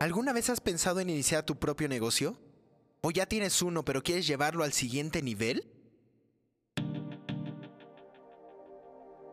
¿Alguna 0.00 0.32
vez 0.32 0.48
has 0.48 0.60
pensado 0.60 1.00
en 1.00 1.10
iniciar 1.10 1.42
tu 1.42 1.56
propio 1.56 1.88
negocio? 1.88 2.36
¿O 3.00 3.10
ya 3.10 3.26
tienes 3.26 3.62
uno 3.62 3.84
pero 3.84 4.02
quieres 4.02 4.26
llevarlo 4.26 4.62
al 4.62 4.72
siguiente 4.72 5.22
nivel? 5.22 5.66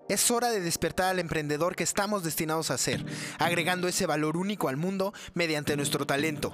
Es 0.10 0.30
hora 0.32 0.50
de 0.50 0.62
despertar 0.62 1.12
al 1.12 1.20
emprendedor 1.20 1.76
que 1.76 1.84
estamos 1.84 2.24
destinados 2.24 2.72
a 2.72 2.78
ser, 2.78 3.04
agregando 3.40 3.88
ese 3.88 4.06
valor 4.06 4.38
único 4.38 4.68
al 4.68 4.78
mundo 4.78 5.14
mediante 5.34 5.76
nuestro 5.76 6.06
talento. 6.06 6.54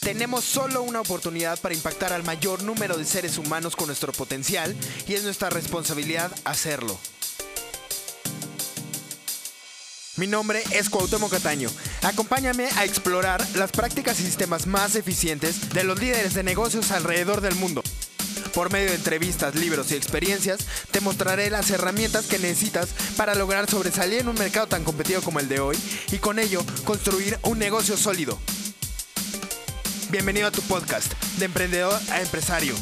Tenemos 0.00 0.44
solo 0.44 0.82
una 0.82 1.00
oportunidad 1.00 1.58
para 1.60 1.74
impactar 1.74 2.12
al 2.12 2.22
mayor 2.22 2.62
número 2.62 2.96
de 2.96 3.04
seres 3.04 3.38
humanos 3.38 3.74
con 3.74 3.88
nuestro 3.88 4.12
potencial 4.12 4.76
y 5.08 5.14
es 5.14 5.24
nuestra 5.24 5.50
responsabilidad 5.50 6.32
hacerlo. 6.44 6.96
Mi 10.16 10.26
nombre 10.26 10.62
es 10.70 10.88
Cuauhtémoc 10.88 11.30
Cataño. 11.30 11.68
Acompáñame 12.02 12.68
a 12.76 12.86
explorar 12.86 13.46
las 13.54 13.70
prácticas 13.70 14.18
y 14.18 14.24
sistemas 14.24 14.66
más 14.66 14.94
eficientes 14.94 15.70
de 15.74 15.84
los 15.84 16.00
líderes 16.00 16.32
de 16.32 16.42
negocios 16.42 16.90
alrededor 16.90 17.42
del 17.42 17.54
mundo. 17.54 17.82
Por 18.54 18.72
medio 18.72 18.88
de 18.88 18.94
entrevistas, 18.94 19.54
libros 19.54 19.92
y 19.92 19.94
experiencias, 19.94 20.60
te 20.90 21.02
mostraré 21.02 21.50
las 21.50 21.70
herramientas 21.70 22.26
que 22.26 22.38
necesitas 22.38 22.88
para 23.18 23.34
lograr 23.34 23.68
sobresalir 23.68 24.20
en 24.20 24.28
un 24.28 24.38
mercado 24.38 24.66
tan 24.66 24.84
competido 24.84 25.20
como 25.20 25.38
el 25.38 25.48
de 25.48 25.60
hoy 25.60 25.76
y 26.10 26.16
con 26.16 26.38
ello 26.38 26.64
construir 26.84 27.38
un 27.42 27.58
negocio 27.58 27.98
sólido. 27.98 28.38
Bienvenido 30.08 30.46
a 30.46 30.52
tu 30.52 30.62
podcast, 30.62 31.12
de 31.38 31.44
emprendedor 31.44 32.00
a 32.10 32.22
empresario. 32.22 32.74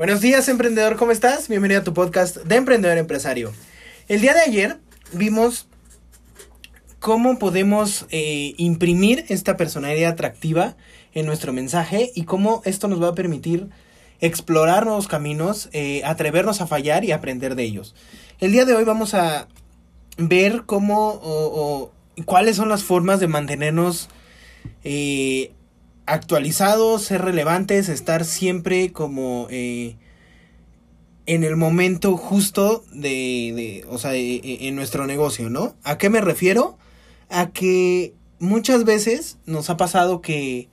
Buenos 0.00 0.22
días, 0.22 0.48
emprendedor, 0.48 0.96
¿cómo 0.96 1.12
estás? 1.12 1.46
Bienvenido 1.46 1.82
a 1.82 1.84
tu 1.84 1.92
podcast 1.92 2.38
de 2.38 2.56
Emprendedor 2.56 2.96
Empresario. 2.96 3.52
El 4.08 4.22
día 4.22 4.32
de 4.32 4.40
ayer 4.40 4.78
vimos 5.12 5.68
cómo 7.00 7.38
podemos 7.38 8.06
eh, 8.08 8.54
imprimir 8.56 9.26
esta 9.28 9.58
personalidad 9.58 10.12
atractiva 10.12 10.74
en 11.12 11.26
nuestro 11.26 11.52
mensaje 11.52 12.12
y 12.14 12.24
cómo 12.24 12.62
esto 12.64 12.88
nos 12.88 13.02
va 13.02 13.08
a 13.08 13.14
permitir 13.14 13.68
explorar 14.22 14.86
nuevos 14.86 15.06
caminos, 15.06 15.68
eh, 15.72 16.00
atrevernos 16.06 16.62
a 16.62 16.66
fallar 16.66 17.04
y 17.04 17.12
aprender 17.12 17.54
de 17.54 17.64
ellos. 17.64 17.94
El 18.38 18.52
día 18.52 18.64
de 18.64 18.74
hoy 18.74 18.84
vamos 18.84 19.12
a 19.12 19.48
ver 20.16 20.62
cómo 20.64 21.20
o, 21.22 21.92
cuáles 22.24 22.56
son 22.56 22.70
las 22.70 22.84
formas 22.84 23.20
de 23.20 23.28
mantenernos 23.28 24.08
eh, 24.82 25.52
actualizados, 26.06 27.02
ser 27.02 27.22
relevantes, 27.22 27.88
estar 27.88 28.24
siempre 28.24 28.92
como 28.92 29.46
eh, 29.50 29.96
en 31.26 31.44
el 31.44 31.56
momento 31.56 32.16
justo 32.16 32.84
de, 32.92 33.52
de 33.54 33.84
o 33.88 33.98
sea, 33.98 34.14
e, 34.14 34.36
e, 34.36 34.68
en 34.68 34.74
nuestro 34.74 35.06
negocio, 35.06 35.50
¿no? 35.50 35.76
¿A 35.84 35.98
qué 35.98 36.10
me 36.10 36.20
refiero? 36.20 36.76
A 37.28 37.50
que 37.50 38.14
muchas 38.40 38.84
veces 38.84 39.38
nos 39.46 39.70
ha 39.70 39.76
pasado 39.76 40.20
que, 40.20 40.68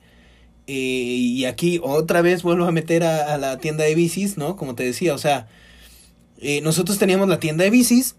eh, 0.66 0.72
y 0.72 1.44
aquí 1.44 1.80
otra 1.82 2.22
vez 2.22 2.42
vuelvo 2.42 2.64
a 2.64 2.72
meter 2.72 3.04
a, 3.04 3.38
la 3.38 3.58
tienda 3.58 3.84
de 3.84 3.94
bicis, 3.94 4.36
¿no? 4.36 4.56
Como 4.56 4.74
te 4.74 4.82
decía, 4.82 5.14
o 5.14 5.18
sea, 5.18 5.46
eh, 6.40 6.60
nosotros 6.62 6.98
teníamos 6.98 7.28
la 7.28 7.38
tienda 7.38 7.64
de 7.64 7.70
bicis, 7.70 8.16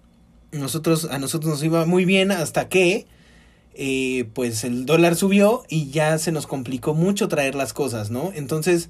nosotros, 0.51 1.09
a 1.11 1.19
nosotros 1.19 1.51
nos 1.51 1.63
iba 1.63 1.85
muy 1.85 2.05
bien 2.05 2.31
hasta 2.31 2.69
que 2.69 3.05
eh, 3.73 4.29
pues 4.33 4.63
el 4.63 4.85
dólar 4.85 5.15
subió 5.15 5.63
y 5.69 5.89
ya 5.89 6.17
se 6.17 6.31
nos 6.31 6.47
complicó 6.47 6.93
mucho 6.93 7.27
traer 7.27 7.55
las 7.55 7.73
cosas, 7.73 8.09
¿no? 8.09 8.31
Entonces, 8.35 8.89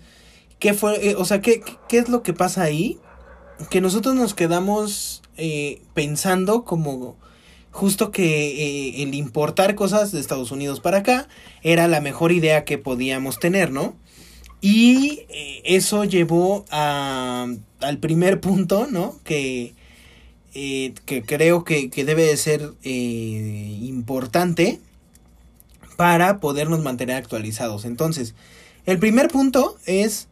¿qué 0.58 0.74
fue? 0.74 1.10
Eh, 1.10 1.16
o 1.16 1.26
sea, 1.26 1.42
¿qué, 1.42 1.62
¿qué, 1.88 2.00
es 2.00 2.10
lo 2.10 2.24
que 2.24 2.34
pasa 2.34 2.64
ahí? 2.64 2.98
Que 3.70 3.82
nosotros 3.82 4.16
nos 4.16 4.34
quedamos 4.34 5.22
eh, 5.38 5.82
pensando 5.94 6.64
como 6.64 7.18
justo 7.72 8.12
que 8.12 9.04
el 9.04 9.14
importar 9.14 9.76
cosas 9.76 10.12
de 10.12 10.20
Estados 10.20 10.52
Unidos 10.52 10.80
para 10.80 11.00
acá 11.00 11.28
era 11.62 11.88
la 11.88 12.02
mejor 12.02 12.32
idea 12.32 12.66
que 12.66 12.78
podíamos 12.80 13.38
tener, 13.40 13.72
¿no? 13.72 13.94
Y 14.60 15.22
eso 15.64 16.04
llevó 16.04 16.66
a, 16.72 17.48
al 17.80 17.98
primer 18.00 18.42
punto, 18.42 18.88
¿no? 18.90 19.20
Que 19.24 19.76
eh, 20.54 20.94
que 21.06 21.24
creo 21.24 21.64
que, 21.64 21.90
que, 21.90 22.06
debe 22.06 22.24
de 22.24 22.38
ser 22.38 22.72
eh, 22.84 23.78
importante 23.82 24.80
para 25.96 26.40
podernos 26.40 26.82
mantener 26.82 27.18
actualizados. 27.18 27.86
Entonces, 27.86 28.34
el 28.86 29.00
primer 29.00 29.28
punto 29.28 29.78
es 29.86 30.28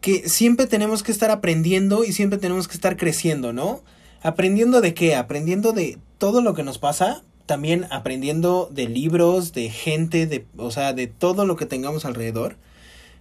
que 0.00 0.28
siempre 0.28 0.66
tenemos 0.66 1.02
que 1.02 1.12
estar 1.12 1.30
aprendiendo 1.30 2.04
y 2.04 2.12
siempre 2.12 2.38
tenemos 2.38 2.68
que 2.68 2.74
estar 2.74 2.96
creciendo, 2.96 3.52
¿no? 3.52 3.82
Aprendiendo 4.22 4.80
de 4.80 4.94
qué? 4.94 5.16
Aprendiendo 5.16 5.72
de 5.72 5.98
todo 6.18 6.40
lo 6.40 6.54
que 6.54 6.62
nos 6.62 6.78
pasa, 6.78 7.22
también 7.46 7.86
aprendiendo 7.90 8.70
de 8.72 8.88
libros, 8.88 9.52
de 9.52 9.68
gente, 9.68 10.26
de, 10.26 10.46
o 10.56 10.70
sea, 10.70 10.92
de 10.92 11.06
todo 11.06 11.44
lo 11.44 11.56
que 11.56 11.66
tengamos 11.66 12.04
alrededor, 12.04 12.56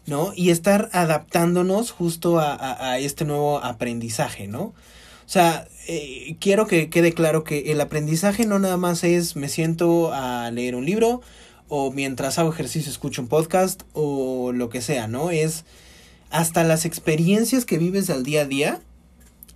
¿no? 0.06 0.32
Y 0.36 0.50
estar 0.50 0.90
adaptándonos 0.94 1.92
justo 1.92 2.40
a, 2.40 2.54
a, 2.54 2.92
a 2.92 3.00
este 3.00 3.26
nuevo 3.26 3.60
aprendizaje, 3.64 4.48
¿no? 4.48 4.74
O 5.26 5.30
sea, 5.30 5.68
eh, 5.88 6.36
quiero 6.40 6.68
que 6.68 6.90
quede 6.90 7.14
claro 7.14 7.44
que 7.44 7.72
el 7.72 7.82
aprendizaje 7.82 8.46
no 8.46 8.60
nada 8.60 8.78
más 8.78 9.04
es 9.04 9.36
me 9.36 9.50
siento 9.50 10.14
a 10.14 10.50
leer 10.52 10.76
un 10.76 10.86
libro 10.86 11.22
o 11.68 11.92
mientras 11.92 12.40
hago 12.40 12.52
ejercicio 12.52 12.92
escucho 12.92 13.22
un 13.22 13.28
podcast 13.28 13.84
o 13.94 14.52
lo 14.54 14.70
que 14.70 14.82
sea, 14.82 15.08
¿no? 15.08 15.32
Es 15.32 15.66
hasta 16.30 16.64
las 16.64 16.86
experiencias 16.86 17.66
que 17.66 17.78
vives 17.78 18.10
al 18.10 18.24
día 18.24 18.42
a 18.42 18.46
día 18.46 18.82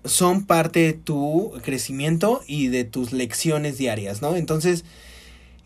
son 0.05 0.45
parte 0.45 0.79
de 0.79 0.93
tu 0.93 1.53
crecimiento 1.63 2.41
y 2.47 2.67
de 2.67 2.83
tus 2.83 3.11
lecciones 3.11 3.77
diarias, 3.77 4.21
¿no? 4.21 4.35
Entonces, 4.35 4.85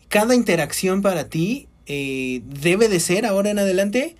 cada 0.08 0.34
interacción 0.34 1.02
para 1.02 1.28
ti 1.28 1.68
eh, 1.86 2.42
debe 2.44 2.88
de 2.88 3.00
ser 3.00 3.26
ahora 3.26 3.50
en 3.50 3.58
adelante 3.58 4.16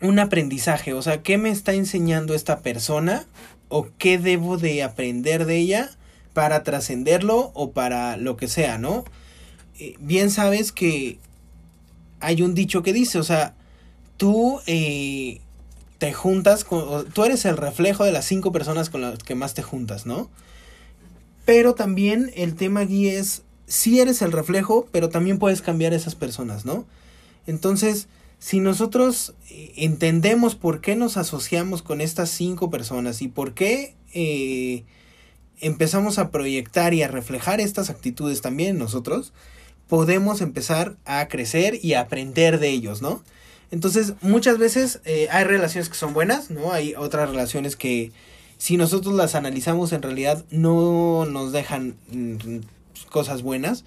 un 0.00 0.18
aprendizaje, 0.18 0.94
o 0.94 1.02
sea, 1.02 1.22
¿qué 1.22 1.38
me 1.38 1.50
está 1.50 1.74
enseñando 1.74 2.34
esta 2.34 2.60
persona 2.60 3.26
o 3.72 3.88
qué 3.96 4.18
debo 4.18 4.58
de 4.58 4.82
aprender 4.82 5.46
de 5.46 5.56
ella 5.56 5.90
para 6.34 6.62
trascenderlo 6.62 7.52
o 7.54 7.70
para 7.72 8.18
lo 8.18 8.36
que 8.36 8.46
sea, 8.46 8.76
¿no? 8.76 9.02
Eh, 9.78 9.94
bien 9.98 10.30
sabes 10.30 10.72
que 10.72 11.18
hay 12.20 12.42
un 12.42 12.54
dicho 12.54 12.82
que 12.82 12.92
dice, 12.92 13.18
o 13.18 13.22
sea, 13.22 13.54
tú 14.18 14.60
eh, 14.66 15.40
te 15.96 16.12
juntas 16.12 16.64
con, 16.64 17.06
tú 17.12 17.24
eres 17.24 17.46
el 17.46 17.56
reflejo 17.56 18.04
de 18.04 18.12
las 18.12 18.26
cinco 18.26 18.52
personas 18.52 18.90
con 18.90 19.00
las 19.00 19.18
que 19.20 19.34
más 19.34 19.54
te 19.54 19.62
juntas, 19.62 20.04
¿no? 20.04 20.28
Pero 21.46 21.74
también 21.74 22.30
el 22.34 22.56
tema 22.56 22.80
aquí 22.80 23.08
es, 23.08 23.40
sí 23.66 24.00
eres 24.00 24.20
el 24.20 24.32
reflejo, 24.32 24.86
pero 24.92 25.08
también 25.08 25.38
puedes 25.38 25.62
cambiar 25.62 25.94
esas 25.94 26.14
personas, 26.14 26.66
¿no? 26.66 26.84
Entonces, 27.46 28.06
si 28.42 28.58
nosotros 28.58 29.34
eh, 29.50 29.72
entendemos 29.76 30.56
por 30.56 30.80
qué 30.80 30.96
nos 30.96 31.16
asociamos 31.16 31.80
con 31.80 32.00
estas 32.00 32.28
cinco 32.28 32.70
personas 32.70 33.22
y 33.22 33.28
por 33.28 33.54
qué 33.54 33.94
eh, 34.14 34.82
empezamos 35.60 36.18
a 36.18 36.32
proyectar 36.32 36.92
y 36.92 37.04
a 37.04 37.08
reflejar 37.08 37.60
estas 37.60 37.88
actitudes 37.88 38.40
también 38.40 38.70
en 38.70 38.78
nosotros, 38.78 39.32
podemos 39.86 40.40
empezar 40.40 40.96
a 41.04 41.28
crecer 41.28 41.78
y 41.84 41.92
a 41.92 42.00
aprender 42.00 42.58
de 42.58 42.70
ellos, 42.70 43.00
¿no? 43.00 43.22
Entonces, 43.70 44.14
muchas 44.22 44.58
veces 44.58 45.00
eh, 45.04 45.28
hay 45.30 45.44
relaciones 45.44 45.88
que 45.88 45.94
son 45.94 46.12
buenas, 46.12 46.50
¿no? 46.50 46.72
Hay 46.72 46.96
otras 46.96 47.30
relaciones 47.30 47.76
que 47.76 48.10
si 48.58 48.76
nosotros 48.76 49.14
las 49.14 49.36
analizamos 49.36 49.92
en 49.92 50.02
realidad 50.02 50.44
no 50.50 51.26
nos 51.26 51.52
dejan 51.52 51.94
mm, 52.10 52.58
cosas 53.08 53.42
buenas, 53.42 53.84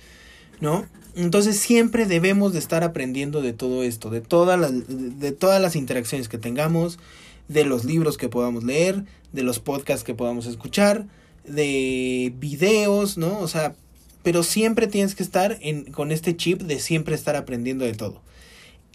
¿no? 0.60 0.86
Entonces 1.16 1.58
siempre 1.58 2.06
debemos 2.06 2.54
de 2.54 2.60
estar 2.60 2.84
aprendiendo 2.84 3.42
de 3.42 3.54
todo 3.54 3.84
esto, 3.84 4.10
de 4.10 4.22
todas 4.22 4.60
las, 4.60 4.72
de 5.20 5.32
todas 5.32 5.62
las 5.62 5.76
interacciones 5.76 6.28
que 6.28 6.38
tengamos, 6.38 7.00
de 7.48 7.64
los 7.64 7.86
libros 7.86 8.18
que 8.18 8.28
podamos 8.28 8.64
leer, 8.64 9.06
de 9.32 9.44
los 9.44 9.60
podcasts 9.60 10.04
que 10.04 10.14
podamos 10.14 10.46
escuchar, 10.46 11.06
de 11.46 12.34
videos, 12.38 13.18
¿no? 13.18 13.40
O 13.40 13.48
sea, 13.48 13.76
pero 14.24 14.44
siempre 14.44 14.88
tienes 14.88 15.16
que 15.16 15.24
estar 15.24 15.58
en, 15.62 15.86
con 15.92 16.12
este 16.12 16.36
chip 16.36 16.62
de 16.62 16.80
siempre 16.80 17.16
estar 17.16 17.36
aprendiendo 17.36 17.86
de 17.86 17.94
todo. 17.94 18.22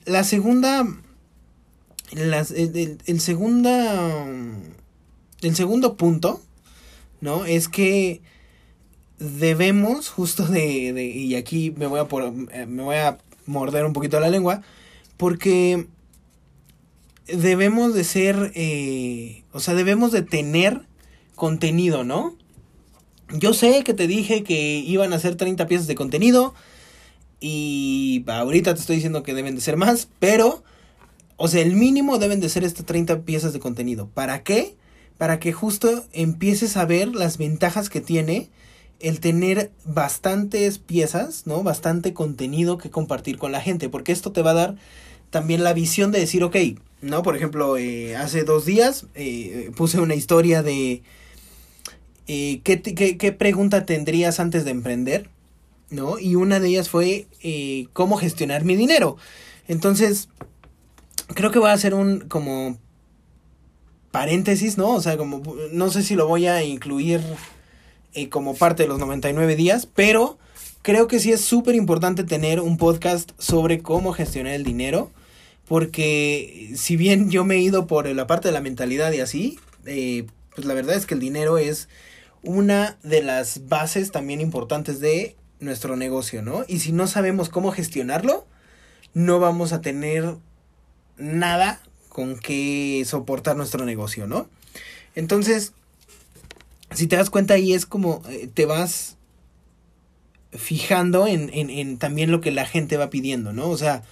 La 0.05 0.25
segunda, 0.25 0.87
el, 2.13 2.35
el, 2.35 2.99
el, 3.07 3.21
segunda, 3.21 4.27
el 5.41 5.57
segundo 5.57 5.97
punto, 5.97 6.43
¿no? 7.21 7.45
Es 7.45 7.69
que 7.69 8.21
debemos 9.21 10.09
justo 10.09 10.47
de, 10.47 10.93
de, 10.93 11.05
y 11.05 11.37
aquí 11.37 11.73
me 11.77 11.87
voy 11.87 12.01
a 12.01 12.07
por, 12.07 12.33
me 12.33 12.83
voy 12.83 12.97
a 12.97 13.19
morder 13.47 13.85
un 13.85 13.93
poquito 13.93 14.19
la 14.19 14.31
lengua 14.31 14.63
porque 15.17 15.87
debemos 17.27 17.95
de 17.95 18.05
ser 18.05 18.51
eh, 18.55 19.45
o 19.53 19.61
sea 19.61 19.75
debemos 19.75 20.11
de 20.11 20.23
tener 20.23 20.83
contenido 21.37 22.03
no 22.03 22.35
yo 23.33 23.55
sé 23.55 23.85
que 23.85 23.95
te 23.95 24.07
dije 24.07 24.43
que 24.43 24.79
iban 24.79 25.13
a 25.13 25.19
ser 25.19 25.37
30 25.37 25.67
piezas 25.69 25.87
de 25.87 25.95
contenido 25.95 26.55
y 27.41 28.25
ahorita 28.27 28.75
te 28.75 28.81
estoy 28.81 28.97
diciendo 28.97 29.23
que 29.23 29.35
deben 29.35 29.55
de 29.55 29.61
ser 29.61 29.77
más 29.77 30.09
pero 30.19 30.65
o 31.37 31.49
sea 31.49 31.63
el 31.63 31.75
mínimo 31.75 32.19
deben 32.19 32.41
de 32.41 32.49
ser 32.49 32.65
estas 32.65 32.87
30 32.87 33.23
piezas 33.23 33.53
de 33.53 33.61
contenido. 33.61 34.09
Para 34.09 34.43
qué 34.43 34.77
para 35.17 35.39
que 35.39 35.53
justo 35.53 36.07
empieces 36.13 36.79
a 36.79 36.87
ver 36.87 37.09
las 37.15 37.37
ventajas 37.37 37.91
que 37.91 38.01
tiene 38.01 38.49
el 39.01 39.21
tener 39.21 39.71
bastantes 39.85 40.79
piezas, 40.79 41.47
¿no? 41.47 41.63
Bastante 41.63 42.13
contenido 42.13 42.79
que 42.79 42.91
compartir 42.91 43.39
con 43.39 43.53
la 43.53 43.61
gente, 43.61 43.89
porque 43.89 44.13
esto 44.13 44.33
te 44.33 44.43
va 44.43 44.51
a 44.51 44.55
dar 44.55 44.77
también 45.31 45.65
la 45.65 45.73
visión 45.73 46.13
de 46.13 46.21
decir, 46.21 46.45
ok, 46.45 46.57
¿no? 47.01 47.23
Por 47.23 47.37
ejemplo, 47.37 47.77
eh, 47.77 48.17
hace 48.17 48.45
dos 48.45 48.67
días 48.67 49.07
eh, 49.15 49.71
puse 49.75 50.01
una 50.01 50.15
historia 50.15 50.63
de 50.63 51.03
eh, 52.27 52.61
¿qué, 52.63 52.83
qué, 52.83 53.17
qué, 53.17 53.33
pregunta 53.33 53.87
tendrías 53.87 54.39
antes 54.39 54.65
de 54.65 54.71
emprender, 54.71 55.31
¿no? 55.89 56.19
Y 56.19 56.35
una 56.35 56.61
de 56.61 56.69
ellas 56.69 56.89
fue 56.89 57.27
cómo 57.93 58.17
gestionar 58.17 58.65
mi 58.65 58.77
dinero. 58.77 59.17
Entonces, 59.67 60.29
creo 61.29 61.51
que 61.51 61.59
voy 61.59 61.71
a 61.71 61.75
hacer 61.75 61.95
un 61.95 62.21
como 62.21 62.79
paréntesis, 64.11 64.77
¿no? 64.77 64.91
O 64.91 65.01
sea, 65.01 65.17
como 65.17 65.43
no 65.73 65.91
sé 65.91 66.03
si 66.03 66.15
lo 66.15 66.27
voy 66.27 66.47
a 66.47 66.63
incluir 66.63 67.21
eh, 68.15 68.29
como 68.29 68.55
parte 68.55 68.83
de 68.83 68.89
los 68.89 68.99
99 68.99 69.57
días, 69.57 69.87
pero 69.87 70.39
creo 70.83 71.07
que 71.09 71.21
sí 71.21 71.33
es 71.33 71.41
súper 71.41 71.75
importante 71.75 72.25
tener 72.25 72.61
un 72.61 72.77
podcast 72.77 73.31
sobre 73.39 73.81
cómo 73.83 74.13
gestionar 74.13 74.55
el 74.55 74.65
dinero, 74.65 75.11
porque 75.69 76.73
si 76.75 76.97
bien 76.97 77.31
yo 77.31 77.45
me 77.45 77.57
he 77.57 77.61
ido 77.61 77.87
por 77.87 78.07
la 78.09 78.27
parte 78.27 78.49
de 78.49 78.53
la 78.53 78.61
mentalidad 78.61 79.13
y 79.13 79.21
así, 79.21 79.59
eh, 79.87 80.27
pues 80.55 80.67
la 80.67 80.75
verdad 80.75 80.97
es 80.97 81.07
que 81.07 81.15
el 81.15 81.21
dinero 81.21 81.59
es 81.59 81.89
una 82.43 82.99
de 83.03 83.23
las 83.23 83.69
bases 83.69 84.11
también 84.11 84.41
importantes 84.41 85.01
de 85.01 85.37
nuestro 85.61 85.97
negocio, 85.97 86.43
¿no? 86.43 86.65
Y 86.67 86.81
si 86.81 86.93
no 86.93 87.07
sabemos 87.07 87.49
cómo 87.49 87.71
gestionarlo, 87.71 88.47
no 89.15 89.39
vamos 89.39 89.73
a 89.73 89.81
tener 89.81 90.37
nada 91.19 91.81
con 92.09 92.39
qué 92.39 93.03
soportar 93.07 93.57
nuestro 93.57 93.85
negocio, 93.85 94.27
¿no? 94.27 94.49
Entonces, 95.15 95.73
si 96.93 97.07
te 97.07 97.17
das 97.17 97.31
cuenta 97.31 97.55
ahí 97.55 97.73
es 97.73 97.87
como 97.87 98.23
eh, 98.29 98.49
te 98.53 98.67
vas 98.67 99.17
fijando 100.53 101.27
en, 101.27 101.51
en, 101.53 101.99
también 101.99 102.31
lo 102.31 102.41
que 102.41 102.51
la 102.51 102.67
gente 102.67 102.97
va 102.97 103.11
pidiendo, 103.11 103.53
¿no? 103.53 103.69
O 103.69 103.77
sea, 103.77 104.03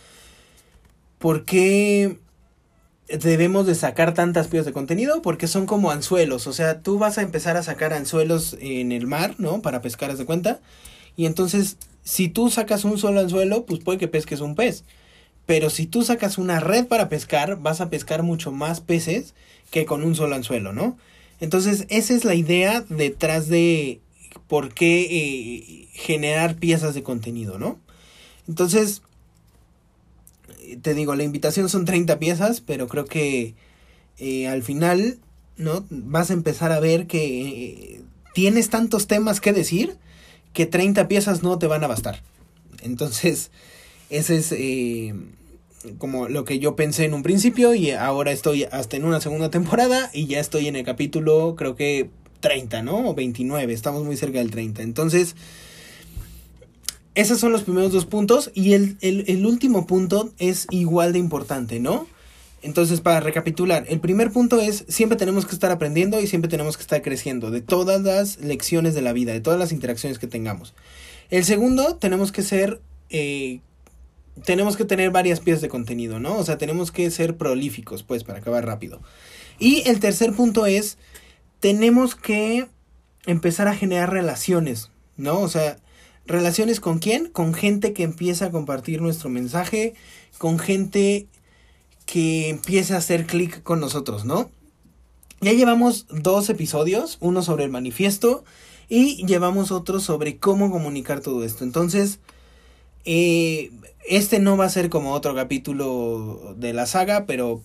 ¿por 1.19 1.45
qué 1.45 2.19
debemos 3.09 3.67
de 3.67 3.75
sacar 3.75 4.15
tantas 4.15 4.47
piezas 4.47 4.67
de 4.67 4.73
contenido? 4.73 5.21
Porque 5.21 5.49
son 5.49 5.67
como 5.67 5.91
anzuelos, 5.91 6.47
o 6.47 6.53
sea, 6.53 6.81
tú 6.81 6.99
vas 6.99 7.19
a 7.19 7.23
empezar 7.23 7.57
a 7.57 7.63
sacar 7.63 7.93
anzuelos 7.93 8.57
en 8.61 8.93
el 8.93 9.07
mar, 9.07 9.35
¿no? 9.39 9.63
Para 9.63 9.83
pescar, 9.83 10.17
de 10.17 10.25
cuenta. 10.25 10.61
Y 11.17 11.27
entonces, 11.27 11.77
si 12.05 12.29
tú 12.29 12.51
sacas 12.51 12.85
un 12.85 12.99
solo 12.99 13.21
anzuelo, 13.21 13.67
pues 13.67 13.81
puede 13.81 13.99
que 13.99 14.09
pesques 14.09 14.41
un 14.41 14.55
pez. 14.55 14.85
Pero 15.47 15.71
si 15.71 15.87
tú 15.87 16.03
sacas 16.05 16.39
una 16.39 16.61
red 16.61 16.87
para 16.87 17.09
pescar, 17.09 17.57
vas 17.57 17.81
a 17.81 17.91
pescar 17.91 18.23
mucho 18.23 18.53
más 18.53 18.81
peces 18.81 19.35
que 19.71 19.87
con 19.87 20.05
un 20.05 20.15
solo 20.15 20.37
anzuelo, 20.37 20.73
¿no? 20.73 20.97
Entonces, 21.41 21.87
esa 21.89 22.15
es 22.15 22.25
la 22.25 22.35
idea 22.35 22.85
detrás 22.89 23.49
de 23.49 24.01
por 24.49 24.75
qué 24.75 25.03
eh, 25.03 25.89
generar 25.93 26.57
piezas 26.57 26.95
de 26.95 27.03
contenido, 27.03 27.59
¿no? 27.59 27.79
Entonces, 28.49 29.03
te 30.83 30.95
digo, 30.95 31.15
la 31.15 31.23
invitación 31.23 31.69
son 31.69 31.85
30 31.85 32.19
piezas, 32.19 32.61
pero 32.61 32.89
creo 32.89 33.05
que 33.05 33.55
eh, 34.19 34.49
al 34.49 34.63
final, 34.63 35.19
¿no? 35.57 35.85
Vas 35.91 36.31
a 36.31 36.35
empezar 36.35 36.73
a 36.73 36.81
ver 36.81 37.07
que 37.07 37.41
eh, 37.41 38.01
tienes 38.35 38.71
tantos 38.71 39.07
temas 39.07 39.41
que 39.41 39.53
decir 39.53 39.97
que 40.53 40.67
30 40.67 41.09
piezas 41.09 41.43
no 41.43 41.59
te 41.59 41.67
van 41.67 41.85
a 41.85 41.89
bastar. 41.89 42.23
Entonces, 42.83 43.51
ese 44.11 44.37
es 44.37 44.53
como 45.99 46.29
lo 46.29 46.45
que 46.45 46.59
yo 46.59 46.77
pensé 46.77 47.05
en 47.05 47.15
un 47.15 47.23
principio 47.23 47.75
y 47.75 47.91
ahora 47.91 48.33
estoy 48.33 48.65
hasta 48.65 48.97
en 48.97 49.05
una 49.05 49.21
segunda 49.21 49.51
temporada 49.51 50.11
y 50.13 50.27
ya 50.27 50.41
estoy 50.41 50.69
en 50.69 50.77
el 50.77 50.85
capítulo 50.85 51.55
creo 51.57 51.77
que 51.77 52.11
30, 52.41 52.83
¿no? 52.83 53.09
O 53.09 53.15
29, 53.15 53.73
estamos 53.73 54.05
muy 54.05 54.17
cerca 54.17 54.39
del 54.39 54.51
30. 54.51 54.83
Entonces, 54.83 55.35
esos 57.15 57.41
son 57.41 57.53
los 57.53 57.63
primeros 57.63 57.93
dos 57.93 58.07
puntos 58.07 58.51
y 58.55 58.75
el, 58.75 58.97
el 59.01 59.45
último 59.47 59.87
punto 59.87 60.33
es 60.39 60.67
igual 60.71 61.13
de 61.13 61.19
importante, 61.19 61.81
¿no? 61.81 62.07
Entonces, 62.61 63.01
para 63.01 63.21
recapitular, 63.21 63.85
el 63.89 64.01
primer 64.01 64.33
punto 64.33 64.61
es, 64.61 64.85
siempre 64.89 65.17
tenemos 65.17 65.47
que 65.47 65.53
estar 65.53 65.71
aprendiendo 65.71 66.21
y 66.21 66.27
siempre 66.27 66.51
tenemos 66.51 66.77
que 66.77 66.83
estar 66.83 67.03
creciendo 67.03 67.51
de 67.51 67.61
todas 67.61 68.03
las 68.03 68.39
lecciones 68.39 68.95
de 68.95 69.03
la 69.03 69.13
vida, 69.13 69.33
de 69.33 69.41
todas 69.41 69.61
las 69.61 69.71
interacciones 69.71 70.19
que 70.19 70.27
tengamos. 70.27 70.75
El 71.31 71.45
segundo, 71.45 71.97
tenemos 71.97 72.33
que 72.33 72.43
ser 72.43 72.81
eh, 73.11 73.61
tenemos 74.45 74.77
que 74.77 74.85
tener 74.85 75.11
varias 75.11 75.41
piezas 75.41 75.63
de 75.63 75.69
contenido, 75.69 76.19
¿no? 76.21 76.37
O 76.37 76.45
sea, 76.45 76.59
tenemos 76.59 76.93
que 76.93 77.11
ser 77.11 77.37
prolíficos, 77.37 78.03
pues, 78.03 78.25
para 78.25 78.39
acabar 78.39 78.67
rápido. 78.67 79.01
Y 79.59 79.89
el 79.89 80.01
tercer 80.01 80.33
punto 80.33 80.67
es, 80.67 80.99
tenemos 81.61 82.15
que 82.15 82.69
empezar 83.27 83.69
a 83.69 83.75
generar 83.75 84.13
relaciones, 84.13 84.91
¿no? 85.17 85.41
O 85.41 85.49
sea, 85.49 85.79
relaciones 86.27 86.81
con 86.81 86.99
quién? 86.99 87.29
Con 87.29 87.55
gente 87.55 87.93
que 87.93 88.05
empieza 88.05 88.47
a 88.47 88.51
compartir 88.51 89.03
nuestro 89.03 89.31
mensaje, 89.31 89.95
con 90.39 90.59
gente 90.59 91.27
que 92.07 92.49
empieza 92.49 92.95
a 92.95 92.99
hacer 92.99 93.27
clic 93.27 93.63
con 93.63 93.81
nosotros, 93.81 94.25
¿no? 94.25 94.51
Ya 95.41 95.53
llevamos 95.53 96.07
dos 96.11 96.49
episodios, 96.51 97.19
uno 97.21 97.43
sobre 97.43 97.65
el 97.65 97.71
manifiesto 97.71 98.45
y 98.89 99.25
llevamos 99.27 99.71
otro 99.71 100.01
sobre 100.01 100.39
cómo 100.39 100.71
comunicar 100.71 101.21
todo 101.21 101.45
esto. 101.45 101.65
Entonces, 101.65 102.19
eh, 103.11 103.71
este 104.07 104.39
no 104.39 104.59
va 104.59 104.67
a 104.67 104.69
ser 104.71 104.91
como 104.91 105.15
otro 105.15 105.35
capítulo 105.35 106.55
de 106.59 106.75
la 106.75 106.85
saga, 106.85 107.25
pero 107.25 107.63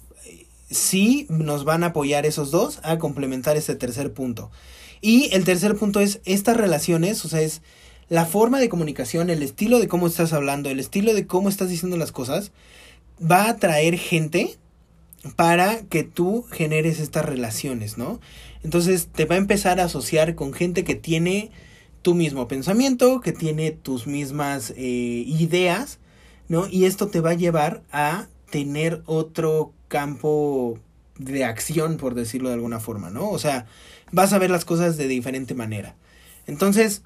sí 0.72 1.28
nos 1.28 1.66
van 1.66 1.84
a 1.84 1.88
apoyar 1.88 2.25
esos 2.25 2.50
dos 2.50 2.80
a 2.84 2.98
complementar 2.98 3.57
este 3.57 3.75
tercer 3.75 4.13
punto. 4.13 4.51
Y 5.01 5.28
el 5.34 5.44
tercer 5.44 5.75
punto 5.75 6.00
es 6.00 6.22
estas 6.24 6.56
relaciones, 6.56 7.25
o 7.25 7.28
sea, 7.28 7.42
es 7.42 7.62
la 8.07 8.25
forma 8.25 8.62
de 8.62 8.69
comunicación, 8.69 9.30
el 9.30 9.44
estilo 9.44 9.80
de 9.80 9.90
cómo 9.90 10.07
estás 10.07 10.31
hablando, 10.31 10.69
el 10.69 10.80
estilo 10.80 11.13
de 11.13 11.28
cómo 11.28 11.50
estás 11.50 11.68
diciendo 11.68 11.98
las 11.98 12.13
cosas, 12.13 12.54
va 13.22 13.44
a 13.44 13.50
atraer 13.50 13.98
gente 13.98 14.57
para 15.36 15.84
que 15.90 16.04
tú 16.04 16.45
generes 16.51 17.01
estas 17.01 17.25
relaciones, 17.25 17.98
¿no? 17.98 18.22
Entonces 18.63 19.10
te 19.13 19.25
va 19.25 19.36
a 19.36 19.40
empezar 19.40 19.81
a 19.81 19.86
asociar 19.86 20.36
con 20.36 20.54
gente 20.54 20.86
que 20.86 20.95
tiene 20.95 21.51
tu 22.04 22.14
mismo 22.14 22.48
pensamiento, 22.48 23.22
que 23.22 23.32
tiene 23.32 23.72
tus 23.72 24.06
mismas 24.06 24.72
eh, 24.76 25.24
ideas, 25.26 25.98
¿no? 26.48 26.68
Y 26.68 26.86
esto 26.86 27.08
te 27.08 27.22
va 27.22 27.32
a 27.32 27.36
llevar 27.36 27.82
a 27.92 28.28
tener 28.52 29.02
otro 29.08 29.74
campo 29.88 30.78
de 31.18 31.46
acción, 31.46 31.98
por 31.98 32.14
decirlo 32.14 32.50
de 32.50 32.56
alguna 32.56 32.80
forma, 32.80 33.10
¿no? 33.10 33.30
O 33.30 33.40
sea, 33.40 33.66
vas 34.12 34.33
a 34.33 34.38
ver 34.38 34.52
las 34.52 34.66
cosas 34.66 34.98
de 34.98 35.07
diferente 35.07 35.56
manera. 35.56 35.95
Entonces, 36.45 37.04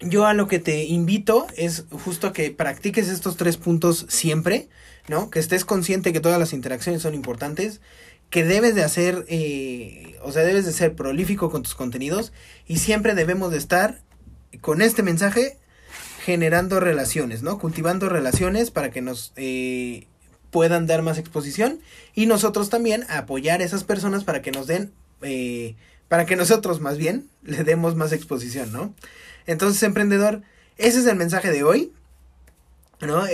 yo 0.00 0.26
a 0.26 0.34
lo 0.34 0.46
que 0.46 0.60
te 0.60 0.84
invito 0.84 1.46
es 1.56 1.84
justo 1.90 2.28
a 2.28 2.32
que 2.32 2.50
practiques 2.52 3.08
estos 3.08 3.36
tres 3.36 3.56
puntos 3.56 4.06
siempre, 4.08 4.68
¿no? 5.08 5.28
Que 5.28 5.40
estés 5.40 5.64
consciente 5.64 6.12
que 6.12 6.20
todas 6.20 6.38
las 6.38 6.52
interacciones 6.52 7.02
son 7.02 7.14
importantes, 7.14 7.80
que 8.30 8.44
debes 8.44 8.74
de 8.74 8.84
hacer, 8.84 9.24
eh, 9.28 10.18
o 10.22 10.32
sea, 10.32 10.42
debes 10.42 10.66
de 10.66 10.72
ser 10.72 10.94
prolífico 10.94 11.50
con 11.50 11.62
tus 11.62 11.74
contenidos 11.74 12.32
y 12.66 12.78
siempre 12.78 13.14
debemos 13.14 13.50
de 13.50 13.58
estar 13.58 14.00
con 14.60 14.82
este 14.82 15.02
mensaje 15.02 15.56
generando 16.24 16.78
relaciones, 16.78 17.42
¿no? 17.42 17.58
Cultivando 17.58 18.08
relaciones 18.08 18.70
para 18.70 18.90
que 18.90 19.00
nos 19.00 19.32
eh, 19.36 20.06
puedan 20.50 20.86
dar 20.86 21.00
más 21.00 21.16
exposición 21.16 21.80
y 22.14 22.26
nosotros 22.26 22.68
también 22.68 23.06
apoyar 23.08 23.60
a 23.60 23.64
esas 23.64 23.84
personas 23.84 24.24
para 24.24 24.42
que 24.42 24.50
nos 24.50 24.66
den, 24.66 24.92
eh, 25.22 25.74
para 26.08 26.26
que 26.26 26.36
nosotros 26.36 26.80
más 26.80 26.98
bien 26.98 27.28
le 27.42 27.64
demos 27.64 27.96
más 27.96 28.12
exposición, 28.12 28.72
¿no? 28.72 28.94
Entonces, 29.46 29.82
emprendedor, 29.82 30.42
ese 30.76 31.00
es 31.00 31.06
el 31.06 31.16
mensaje 31.16 31.50
de 31.50 31.62
hoy, 31.62 31.92
¿no? 33.00 33.24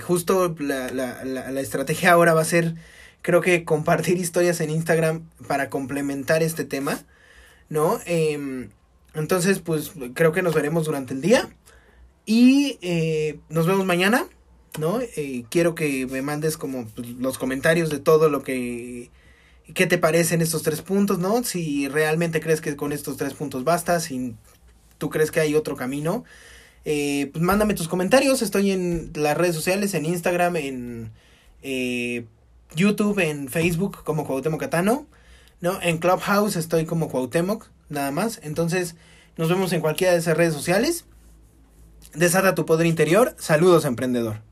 justo 0.00 0.54
la, 0.60 0.88
la, 0.90 1.24
la, 1.24 1.50
la 1.50 1.60
estrategia 1.60 2.12
ahora 2.12 2.32
va 2.32 2.42
a 2.42 2.44
ser 2.44 2.76
creo 3.22 3.40
que 3.40 3.64
compartir 3.64 4.18
historias 4.18 4.60
en 4.60 4.70
Instagram 4.70 5.28
para 5.46 5.70
complementar 5.70 6.42
este 6.42 6.64
tema, 6.64 7.04
¿no? 7.68 8.00
Em, 8.06 8.70
entonces, 9.14 9.58
pues 9.60 9.92
creo 10.14 10.32
que 10.32 10.42
nos 10.42 10.54
veremos 10.54 10.86
durante 10.86 11.14
el 11.14 11.20
día 11.20 11.48
y 12.26 12.78
eh, 12.82 13.40
nos 13.48 13.66
vemos 13.66 13.84
mañana, 13.84 14.26
¿no? 14.78 15.00
Eh, 15.00 15.44
quiero 15.50 15.74
que 15.74 16.06
me 16.06 16.22
mandes 16.22 16.56
como 16.56 16.86
pues, 16.86 17.08
los 17.10 17.38
comentarios 17.38 17.90
de 17.90 17.98
todo 17.98 18.28
lo 18.28 18.42
que... 18.42 19.10
¿Qué 19.74 19.86
te 19.86 19.98
parecen 19.98 20.42
estos 20.42 20.64
tres 20.64 20.82
puntos, 20.82 21.20
no? 21.20 21.44
Si 21.44 21.86
realmente 21.86 22.40
crees 22.40 22.60
que 22.60 22.74
con 22.74 22.92
estos 22.92 23.16
tres 23.16 23.34
puntos 23.34 23.62
basta, 23.62 24.00
si 24.00 24.34
tú 24.98 25.10
crees 25.10 25.30
que 25.30 25.38
hay 25.38 25.54
otro 25.54 25.76
camino, 25.76 26.24
eh, 26.84 27.30
pues 27.32 27.44
mándame 27.44 27.74
tus 27.74 27.86
comentarios. 27.86 28.42
Estoy 28.42 28.72
en 28.72 29.12
las 29.14 29.36
redes 29.38 29.54
sociales, 29.54 29.94
en 29.94 30.06
Instagram, 30.06 30.56
en 30.56 31.12
YouTube, 32.74 33.18
en 33.18 33.48
Facebook 33.48 34.02
como 34.04 34.26
Cuauhtémoc 34.26 34.60
Catano, 34.60 35.06
¿no? 35.60 35.80
En 35.82 35.98
Clubhouse 35.98 36.56
estoy 36.56 36.86
como 36.86 37.08
Cuauhtémoc, 37.08 37.66
nada 37.88 38.10
más. 38.10 38.40
Entonces, 38.42 38.96
nos 39.36 39.48
vemos 39.48 39.72
en 39.72 39.80
cualquiera 39.80 40.12
de 40.12 40.18
esas 40.18 40.36
redes 40.36 40.54
sociales. 40.54 41.04
Desata 42.14 42.54
tu 42.54 42.66
poder 42.66 42.86
interior. 42.86 43.34
Saludos, 43.38 43.84
emprendedor. 43.84 44.49